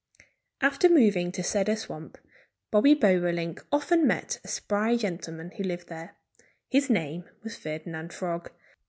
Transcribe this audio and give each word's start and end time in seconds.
After 0.61 0.89
moving 0.89 1.31
to 1.33 1.43
Cedar 1.43 1.75
Swamp 1.75 2.17
Bobby 2.71 2.95
Bobolink 2.95 3.63
often 3.71 4.07
met 4.07 4.39
a 4.43 4.47
spry 4.47 4.95
gentleman 4.95 5.51
who 5.51 5.63
lived 5.63 5.89
there. 5.89 6.15
His 6.69 6.89
name 6.89 7.29
was 7.43 7.55
Ferdinand 7.55 8.11
Frog. 8.11 8.49